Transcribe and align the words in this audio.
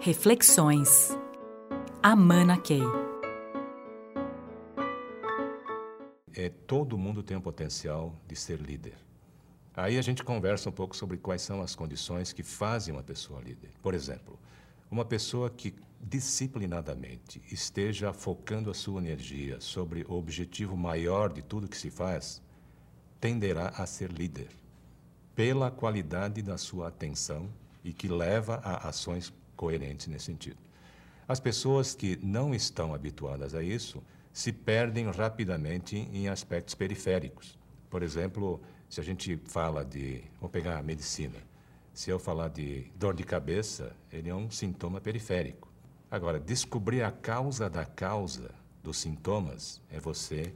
Reflexões. 0.00 1.10
Amana 2.00 2.56
Key. 2.56 2.80
É, 6.36 6.48
todo 6.48 6.96
mundo 6.96 7.20
tem 7.20 7.36
o 7.36 7.40
potencial 7.40 8.14
de 8.28 8.36
ser 8.36 8.60
líder. 8.60 8.94
Aí 9.74 9.98
a 9.98 10.02
gente 10.02 10.22
conversa 10.22 10.68
um 10.68 10.72
pouco 10.72 10.94
sobre 10.94 11.16
quais 11.16 11.42
são 11.42 11.60
as 11.60 11.74
condições 11.74 12.32
que 12.32 12.44
fazem 12.44 12.94
uma 12.94 13.02
pessoa 13.02 13.40
líder. 13.40 13.70
Por 13.82 13.92
exemplo, 13.92 14.38
uma 14.88 15.04
pessoa 15.04 15.50
que 15.50 15.74
disciplinadamente 16.00 17.42
esteja 17.50 18.12
focando 18.12 18.70
a 18.70 18.74
sua 18.74 19.00
energia 19.00 19.60
sobre 19.60 20.06
o 20.08 20.14
objetivo 20.14 20.76
maior 20.76 21.32
de 21.32 21.42
tudo 21.42 21.68
que 21.68 21.76
se 21.76 21.90
faz, 21.90 22.40
tenderá 23.20 23.70
a 23.70 23.84
ser 23.84 24.12
líder, 24.12 24.50
pela 25.34 25.72
qualidade 25.72 26.40
da 26.40 26.56
sua 26.56 26.86
atenção 26.86 27.52
e 27.82 27.92
que 27.92 28.06
leva 28.06 28.60
a 28.62 28.88
ações 28.88 29.32
coerentes 29.58 30.06
nesse 30.06 30.26
sentido. 30.26 30.56
As 31.26 31.40
pessoas 31.40 31.94
que 31.94 32.18
não 32.22 32.54
estão 32.54 32.94
habituadas 32.94 33.54
a 33.54 33.62
isso 33.62 34.02
se 34.32 34.52
perdem 34.52 35.10
rapidamente 35.10 35.96
em 35.96 36.28
aspectos 36.28 36.74
periféricos. 36.74 37.58
Por 37.90 38.02
exemplo, 38.02 38.62
se 38.88 39.00
a 39.00 39.04
gente 39.04 39.36
fala 39.44 39.84
de, 39.84 40.22
vou 40.40 40.48
pegar 40.48 40.78
a 40.78 40.82
medicina, 40.82 41.36
se 41.92 42.08
eu 42.08 42.18
falar 42.18 42.48
de 42.48 42.86
dor 42.94 43.14
de 43.14 43.24
cabeça, 43.24 43.94
ele 44.12 44.30
é 44.30 44.34
um 44.34 44.50
sintoma 44.50 45.00
periférico. 45.00 45.68
Agora, 46.10 46.38
descobrir 46.38 47.02
a 47.02 47.10
causa 47.10 47.68
da 47.68 47.84
causa 47.84 48.54
dos 48.82 48.98
sintomas 48.98 49.82
é 49.90 49.98
você 49.98 50.54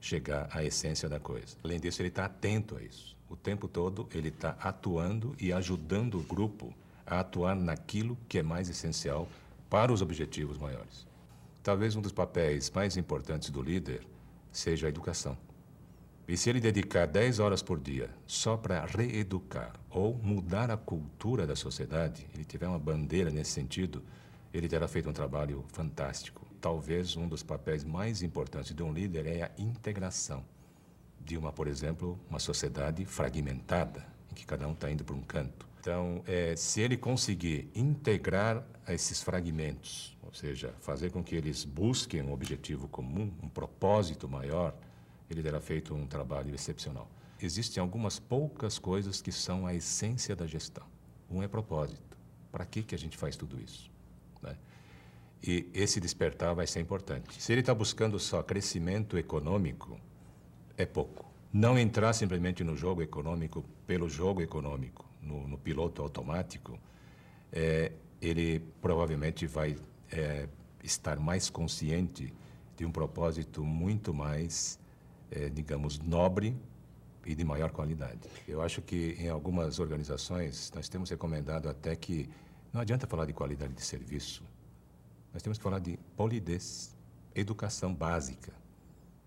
chegar 0.00 0.48
à 0.52 0.64
essência 0.64 1.08
da 1.08 1.18
coisa. 1.18 1.56
Além 1.64 1.80
disso, 1.80 2.00
ele 2.00 2.08
está 2.08 2.26
atento 2.26 2.76
a 2.76 2.82
isso. 2.82 3.16
O 3.28 3.36
tempo 3.36 3.66
todo 3.66 4.08
ele 4.14 4.28
está 4.28 4.50
atuando 4.60 5.34
e 5.40 5.52
ajudando 5.52 6.18
o 6.18 6.22
grupo 6.22 6.72
a 7.06 7.20
atuar 7.20 7.56
naquilo 7.56 8.18
que 8.28 8.38
é 8.38 8.42
mais 8.42 8.68
essencial 8.68 9.28
para 9.68 9.92
os 9.92 10.02
objetivos 10.02 10.58
maiores. 10.58 11.06
Talvez 11.62 11.96
um 11.96 12.00
dos 12.00 12.12
papéis 12.12 12.70
mais 12.70 12.96
importantes 12.96 13.50
do 13.50 13.62
líder 13.62 14.06
seja 14.52 14.86
a 14.86 14.88
educação. 14.88 15.36
E 16.26 16.36
se 16.36 16.48
ele 16.48 16.60
dedicar 16.60 17.06
10 17.06 17.38
horas 17.38 17.62
por 17.62 17.78
dia 17.78 18.08
só 18.26 18.56
para 18.56 18.86
reeducar 18.86 19.74
ou 19.90 20.14
mudar 20.14 20.70
a 20.70 20.76
cultura 20.76 21.46
da 21.46 21.54
sociedade, 21.54 22.26
ele 22.34 22.44
tiver 22.44 22.66
uma 22.66 22.78
bandeira 22.78 23.30
nesse 23.30 23.50
sentido, 23.50 24.02
ele 24.52 24.68
terá 24.68 24.88
feito 24.88 25.10
um 25.10 25.12
trabalho 25.12 25.64
fantástico. 25.68 26.46
Talvez 26.60 27.14
um 27.16 27.28
dos 27.28 27.42
papéis 27.42 27.84
mais 27.84 28.22
importantes 28.22 28.74
de 28.74 28.82
um 28.82 28.92
líder 28.92 29.26
é 29.26 29.42
a 29.42 29.50
integração 29.58 30.42
de 31.20 31.36
uma, 31.36 31.52
por 31.52 31.66
exemplo, 31.66 32.18
uma 32.28 32.38
sociedade 32.38 33.04
fragmentada, 33.04 34.06
em 34.30 34.34
que 34.34 34.46
cada 34.46 34.66
um 34.68 34.72
está 34.72 34.90
indo 34.90 35.04
para 35.04 35.14
um 35.14 35.22
canto. 35.22 35.66
Então, 35.84 36.22
é, 36.26 36.56
se 36.56 36.80
ele 36.80 36.96
conseguir 36.96 37.68
integrar 37.74 38.64
esses 38.88 39.22
fragmentos, 39.22 40.16
ou 40.22 40.32
seja, 40.32 40.72
fazer 40.80 41.10
com 41.12 41.22
que 41.22 41.36
eles 41.36 41.62
busquem 41.62 42.22
um 42.22 42.32
objetivo 42.32 42.88
comum, 42.88 43.30
um 43.42 43.50
propósito 43.50 44.26
maior, 44.26 44.74
ele 45.28 45.42
terá 45.42 45.60
feito 45.60 45.94
um 45.94 46.06
trabalho 46.06 46.54
excepcional. 46.54 47.06
Existem 47.38 47.82
algumas 47.82 48.18
poucas 48.18 48.78
coisas 48.78 49.20
que 49.20 49.30
são 49.30 49.66
a 49.66 49.74
essência 49.74 50.34
da 50.34 50.46
gestão. 50.46 50.86
Um 51.30 51.42
é 51.42 51.48
propósito. 51.48 52.16
Para 52.50 52.64
que, 52.64 52.82
que 52.82 52.94
a 52.94 52.98
gente 52.98 53.18
faz 53.18 53.36
tudo 53.36 53.60
isso? 53.60 53.90
Né? 54.40 54.56
E 55.46 55.68
esse 55.74 56.00
despertar 56.00 56.54
vai 56.54 56.66
ser 56.66 56.80
importante. 56.80 57.42
Se 57.42 57.52
ele 57.52 57.60
está 57.60 57.74
buscando 57.74 58.18
só 58.18 58.42
crescimento 58.42 59.18
econômico, 59.18 60.00
é 60.78 60.86
pouco. 60.86 61.30
Não 61.52 61.78
entrar 61.78 62.14
simplesmente 62.14 62.64
no 62.64 62.74
jogo 62.74 63.02
econômico 63.02 63.62
pelo 63.86 64.08
jogo 64.08 64.40
econômico, 64.40 65.04
no, 65.24 65.48
no 65.48 65.58
piloto 65.58 66.02
automático, 66.02 66.78
é, 67.52 67.92
ele 68.20 68.60
provavelmente 68.80 69.46
vai 69.46 69.76
é, 70.10 70.48
estar 70.82 71.18
mais 71.18 71.50
consciente 71.50 72.32
de 72.76 72.84
um 72.84 72.90
propósito 72.90 73.64
muito 73.64 74.12
mais 74.12 74.78
é, 75.34 75.48
digamos, 75.48 75.98
nobre 75.98 76.56
e 77.26 77.34
de 77.34 77.44
maior 77.44 77.70
qualidade. 77.70 78.28
Eu 78.46 78.62
acho 78.62 78.80
que 78.80 79.16
em 79.18 79.28
algumas 79.28 79.78
organizações 79.80 80.72
nós 80.74 80.88
temos 80.88 81.10
recomendado 81.10 81.68
até 81.68 81.96
que 81.96 82.28
não 82.72 82.80
adianta 82.80 83.06
falar 83.06 83.24
de 83.26 83.32
qualidade 83.32 83.72
de 83.72 83.82
serviço, 83.82 84.42
nós 85.32 85.42
temos 85.42 85.58
que 85.58 85.64
falar 85.64 85.80
de 85.80 85.98
polidez, 86.16 86.94
educação 87.34 87.92
básica, 87.92 88.52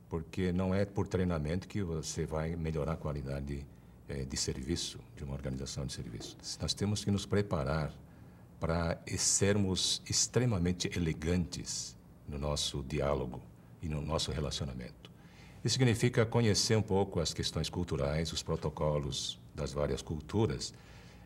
porque 0.10 0.54
não 0.54 0.74
é 0.74 0.86
por 0.86 1.08
treinamento 1.08 1.68
que 1.68 1.84
você 1.84 2.26
vai 2.26 2.56
melhorar 2.56 2.94
a 2.94 2.98
qualidade 2.98 3.66
é, 4.10 4.24
de 4.24 4.38
serviço 4.38 5.00
de 5.16 5.24
uma 5.24 5.34
organização 5.34 5.86
de 5.86 5.94
serviço. 5.94 6.38
Nós 6.62 6.74
temos 6.74 7.04
que 7.04 7.12
nos 7.12 7.26
preparar 7.26 7.94
para 8.60 9.00
sermos 9.18 10.02
extremamente 10.10 10.90
elegantes 10.96 11.96
no 12.28 12.40
nosso 12.40 12.84
diálogo 12.84 13.42
e 13.82 13.88
no 13.88 14.02
nosso 14.02 14.32
relacionamento. 14.32 15.12
Isso 15.64 15.74
significa 15.74 16.26
conhecer 16.26 16.78
um 16.78 16.82
pouco 16.82 17.20
as 17.20 17.34
questões 17.34 17.70
culturais, 17.70 18.32
os 18.32 18.42
protocolos 18.42 19.40
das 19.54 19.74
várias 19.74 20.02
culturas, 20.02 20.74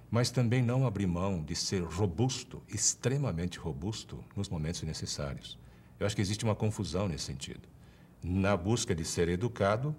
mas 0.10 0.30
também 0.30 0.62
não 0.62 0.86
abrir 0.86 1.08
mão 1.08 1.42
de 1.42 1.56
ser 1.56 1.84
robusto, 1.84 2.62
extremamente 2.68 3.60
robusto, 3.60 4.24
nos 4.36 4.50
momentos 4.50 4.82
necessários. 4.82 5.58
Eu 6.00 6.06
acho 6.06 6.16
que 6.16 6.22
existe 6.22 6.44
uma 6.44 6.56
confusão 6.56 7.08
nesse 7.08 7.26
sentido. 7.26 7.62
Na 8.22 8.58
busca 8.58 8.94
de 8.94 9.06
ser 9.06 9.30
educado, 9.30 9.96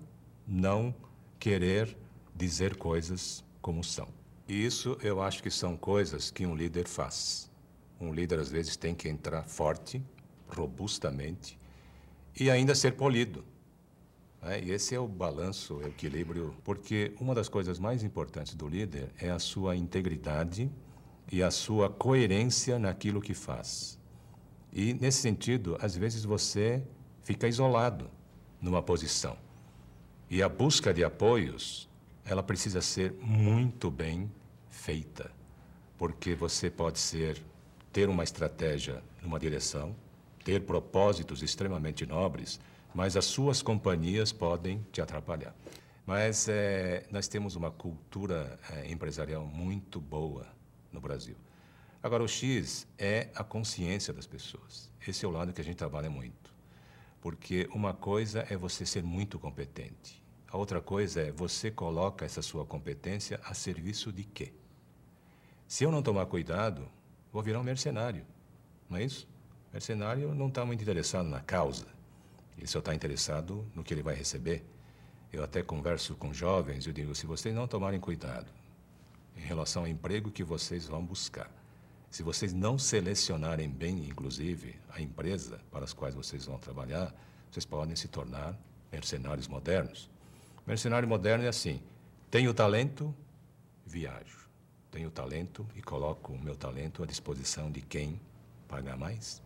não 0.47 0.95
querer 1.39 1.97
dizer 2.35 2.77
coisas 2.77 3.45
como 3.61 3.83
são. 3.83 4.09
E 4.49 4.65
isso 4.65 4.97
eu 5.03 5.23
acho 5.23 5.43
que 5.43 5.51
são 5.51 5.77
coisas 5.77 6.31
que 6.31 6.45
um 6.45 6.55
líder 6.55 6.87
faz. 6.89 7.51
Um 8.01 8.13
líder, 8.13 8.41
às 8.41 8.51
vezes, 8.51 8.77
tem 8.77 8.95
que 8.95 9.09
entrar 9.09 9.45
forte, 9.45 10.03
robustamente, 10.49 11.59
e 12.39 12.51
ainda 12.51 12.75
ser 12.75 12.93
polido. 12.93 13.45
É, 14.43 14.61
e 14.61 14.73
esse 14.73 14.93
é 14.95 14.99
o 14.99 15.07
balanço, 15.07 15.77
o 15.77 15.87
equilíbrio, 15.87 16.55
porque 16.65 17.15
uma 17.21 17.33
das 17.33 17.49
coisas 17.49 17.79
mais 17.79 18.03
importantes 18.03 18.55
do 18.55 18.69
líder 18.69 19.13
é 19.21 19.31
a 19.31 19.39
sua 19.39 19.77
integridade 19.77 20.69
e 21.31 21.43
a 21.43 21.51
sua 21.51 21.89
coerência 21.89 22.77
naquilo 22.77 23.21
que 23.21 23.35
faz. 23.35 23.99
E, 24.73 24.95
nesse 24.95 25.21
sentido, 25.21 25.77
às 25.81 25.97
vezes 25.97 26.25
você 26.25 26.83
fica 27.23 27.47
isolado 27.47 28.11
numa 28.61 28.83
posição. 28.83 29.37
E 30.29 30.43
a 30.43 30.49
busca 30.49 30.93
de 30.93 31.05
apoios, 31.05 31.89
ela 32.25 32.43
precisa 32.43 32.81
ser 32.81 33.13
muito 33.21 33.91
bem 33.91 34.31
feita, 34.71 35.31
porque 35.99 36.35
você 36.35 36.71
pode 36.71 36.99
ser 36.99 37.43
ter 37.93 38.09
uma 38.09 38.25
estratégia 38.25 39.03
numa 39.21 39.39
direção, 39.39 39.95
ter 40.45 40.63
propósitos 40.63 41.43
extremamente 41.43 42.07
nobres, 42.07 42.59
mas 42.95 43.17
as 43.17 43.25
suas 43.25 43.63
companhias 43.63 44.33
podem 44.33 44.85
te 44.91 45.01
atrapalhar. 45.01 45.55
Mas 46.07 46.49
é, 46.49 47.07
nós 47.11 47.29
temos 47.29 47.55
uma 47.55 47.71
cultura 47.71 48.59
é, 48.71 48.91
empresarial 48.91 49.47
muito 49.47 50.01
boa 50.01 50.47
no 50.91 51.01
Brasil. 51.01 51.37
Agora, 52.03 52.25
o 52.25 52.29
X 52.29 52.89
é 52.99 53.29
a 53.35 53.45
consciência 53.45 54.13
das 54.13 54.27
pessoas. 54.27 54.91
Esse 55.07 55.25
é 55.25 55.29
o 55.29 55.31
lado 55.31 55.53
que 55.53 55.61
a 55.61 55.65
gente 55.65 55.77
trabalha 55.77 56.11
muito. 56.11 56.53
Porque 57.21 57.69
uma 57.73 57.95
coisa 57.95 58.45
é 58.51 58.57
você 58.57 58.85
ser 58.85 59.05
muito 59.05 59.39
competente. 59.39 60.21
A 60.53 60.57
outra 60.57 60.81
coisa 60.81 61.23
é 61.23 61.33
você 61.33 61.71
coloca 61.71 62.25
essa 62.25 62.43
sua 62.43 62.65
competência 62.65 63.41
a 63.43 63.55
serviço 63.55 64.13
de 64.13 64.23
quê? 64.23 64.53
Se 65.67 65.83
eu 65.83 65.91
não 65.91 66.03
tomar 66.03 66.27
cuidado, 66.27 66.87
vou 67.33 67.43
virar 67.43 67.59
um 67.59 67.65
mercenário. 67.65 68.25
Não 68.89 68.99
é 68.99 69.05
isso? 69.05 69.27
O 69.71 69.73
mercenário 69.73 70.35
não 70.35 70.49
está 70.49 70.65
muito 70.65 70.83
interessado 70.83 71.29
na 71.29 71.41
causa 71.41 71.87
ele 72.63 72.67
só 72.67 72.79
está 72.79 72.95
interessado 72.95 73.67
no 73.75 73.83
que 73.83 73.93
ele 73.93 74.03
vai 74.03 74.15
receber. 74.15 74.65
Eu 75.33 75.43
até 75.43 75.63
converso 75.63 76.15
com 76.15 76.33
jovens, 76.33 76.87
eu 76.87 76.93
digo, 76.93 77.13
se 77.15 77.27
vocês 77.27 77.53
não 77.53 77.67
tomarem 77.67 77.99
cuidado 77.99 78.47
em 79.37 79.41
relação 79.41 79.83
ao 79.83 79.89
emprego 79.89 80.31
que 80.31 80.45
vocês 80.45 80.87
vão 80.87 81.05
buscar, 81.05 81.51
se 82.09 82.23
vocês 82.23 82.53
não 82.53 82.79
selecionarem 82.79 83.69
bem, 83.69 84.07
inclusive, 84.07 84.79
a 84.91 85.01
empresa 85.01 85.59
para 85.73 85.85
as 85.85 85.93
quais 85.93 86.15
vocês 86.15 86.45
vão 86.45 86.59
trabalhar, 86.59 87.13
vocês 87.51 87.65
podem 87.65 87.97
se 87.97 88.07
tornar 88.07 88.57
mercenários 88.93 89.49
modernos. 89.49 90.09
Mercenário 90.67 91.09
moderno 91.09 91.45
é 91.45 91.49
assim: 91.49 91.81
tenho 92.31 92.55
talento, 92.55 93.15
viajo. 93.85 94.43
Tenho 94.91 95.11
talento 95.11 95.67
e 95.75 95.83
coloco 95.83 96.33
o 96.33 96.39
meu 96.39 96.55
talento 96.55 97.03
à 97.03 97.07
disposição 97.07 97.71
de 97.71 97.81
quem 97.81 98.21
paga 98.69 98.97
mais. 98.97 99.43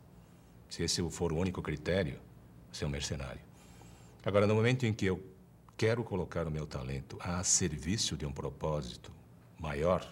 Se 0.68 0.82
esse 0.82 1.08
for 1.10 1.32
o 1.32 1.36
único 1.36 1.62
critério, 1.62 2.18
ser 2.72 2.84
um 2.84 2.88
mercenário. 2.88 3.40
Agora, 4.24 4.46
no 4.46 4.54
momento 4.54 4.84
em 4.84 4.92
que 4.92 5.06
eu 5.06 5.24
quero 5.76 6.02
colocar 6.02 6.48
o 6.48 6.50
meu 6.50 6.66
talento 6.66 7.16
a 7.20 7.42
serviço 7.44 8.16
de 8.16 8.26
um 8.26 8.32
propósito 8.32 9.12
maior 9.58 10.04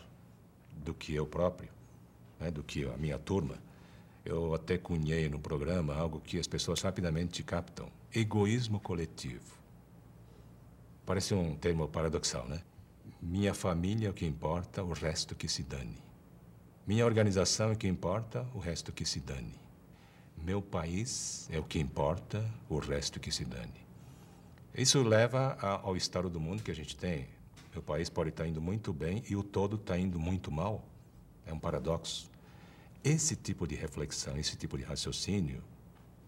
do 0.72 0.94
que 0.94 1.14
eu 1.14 1.26
próprio, 1.26 1.70
né, 2.38 2.50
do 2.50 2.62
que 2.62 2.84
a 2.84 2.96
minha 2.96 3.18
turma, 3.18 3.58
eu 4.24 4.54
até 4.54 4.78
cunhei 4.78 5.28
no 5.28 5.38
programa 5.38 5.94
algo 5.94 6.20
que 6.20 6.38
as 6.38 6.46
pessoas 6.46 6.80
rapidamente 6.80 7.42
captam: 7.42 7.88
egoísmo 8.14 8.78
coletivo. 8.80 9.63
Parece 11.06 11.34
um 11.34 11.54
termo 11.54 11.86
paradoxal, 11.86 12.48
né? 12.48 12.62
Minha 13.20 13.52
família 13.54 14.08
é 14.08 14.10
o 14.10 14.14
que 14.14 14.26
importa, 14.26 14.82
o 14.82 14.92
resto 14.92 15.34
que 15.34 15.48
se 15.48 15.62
dane. 15.62 15.98
Minha 16.86 17.04
organização 17.04 17.70
é 17.70 17.72
o 17.72 17.76
que 17.76 17.88
importa, 17.88 18.46
o 18.54 18.58
resto 18.58 18.92
que 18.92 19.04
se 19.04 19.20
dane. 19.20 19.54
Meu 20.36 20.60
país 20.60 21.48
é 21.50 21.58
o 21.58 21.64
que 21.64 21.78
importa, 21.78 22.44
o 22.68 22.78
resto 22.78 23.20
que 23.20 23.30
se 23.30 23.44
dane. 23.44 23.84
Isso 24.74 25.02
leva 25.02 25.56
ao 25.82 25.96
estado 25.96 26.28
do 26.28 26.40
mundo 26.40 26.62
que 26.62 26.70
a 26.70 26.74
gente 26.74 26.96
tem. 26.96 27.28
Meu 27.72 27.82
país 27.82 28.08
pode 28.08 28.30
estar 28.30 28.46
indo 28.46 28.60
muito 28.60 28.92
bem 28.92 29.22
e 29.28 29.36
o 29.36 29.42
todo 29.42 29.76
está 29.76 29.98
indo 29.98 30.18
muito 30.18 30.50
mal. 30.50 30.84
É 31.46 31.52
um 31.52 31.58
paradoxo. 31.58 32.30
Esse 33.02 33.36
tipo 33.36 33.66
de 33.66 33.74
reflexão, 33.74 34.36
esse 34.36 34.56
tipo 34.56 34.78
de 34.78 34.84
raciocínio, 34.84 35.62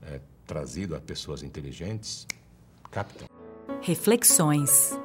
é, 0.03 0.21
trazido 0.47 0.95
a 0.95 1.01
pessoas 1.01 1.43
inteligentes, 1.43 2.27
captam. 2.91 3.26
Reflexões. 3.87 4.99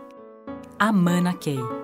Amana 0.79 1.35
Key. 1.35 1.80